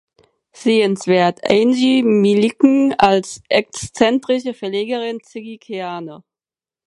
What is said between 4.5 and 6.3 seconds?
Verlegerin Ziggy Keane.